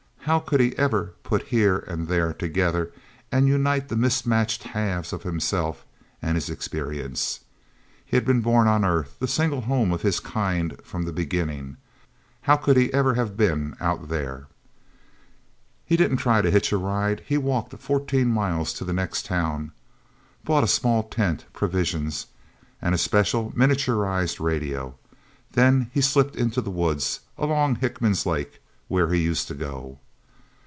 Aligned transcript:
How 0.25 0.37
could 0.39 0.59
he 0.59 0.77
ever 0.77 1.15
put 1.23 1.47
Here 1.47 1.79
and 1.79 2.07
There 2.07 2.31
together, 2.31 2.91
and 3.31 3.47
unite 3.47 3.89
the 3.89 3.95
mismatched 3.95 4.63
halves 4.63 5.11
of 5.13 5.23
himself 5.23 5.83
and 6.21 6.35
his 6.35 6.47
experience? 6.47 7.39
He 8.05 8.15
had 8.15 8.23
been 8.23 8.39
born 8.41 8.67
on 8.67 8.85
Earth, 8.85 9.15
the 9.19 9.27
single 9.27 9.61
home 9.61 9.91
of 9.91 10.03
his 10.03 10.19
kind 10.19 10.79
from 10.83 11.03
the 11.03 11.11
beginning. 11.11 11.77
How 12.41 12.55
could 12.55 12.77
he 12.77 12.93
ever 12.93 13.13
even 13.13 13.19
have 13.19 13.35
been 13.35 13.75
Out 13.81 14.09
There? 14.09 14.45
He 15.85 15.97
didn't 15.97 16.17
try 16.17 16.41
to 16.43 16.51
hitch 16.51 16.71
a 16.71 16.77
ride. 16.77 17.23
He 17.25 17.37
walked 17.39 17.73
fourteen 17.79 18.29
miles 18.29 18.73
to 18.73 18.85
the 18.85 18.93
next 18.93 19.25
town, 19.25 19.71
bought 20.45 20.63
a 20.63 20.67
small 20.67 21.01
tent, 21.01 21.45
provisions 21.51 22.27
and 22.79 22.93
a 22.93 22.97
special, 22.99 23.51
miniaturized 23.55 24.39
radio. 24.39 24.95
Then 25.53 25.89
he 25.91 25.99
slipped 25.99 26.35
into 26.35 26.61
the 26.61 26.71
woods, 26.71 27.21
along 27.39 27.77
Hickman's 27.77 28.27
Lake, 28.27 28.61
where 28.87 29.11
he 29.11 29.19
used 29.23 29.47
to 29.47 29.55
go. 29.55 29.97